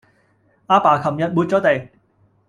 [0.65, 1.89] 阿爸琴日抹咗地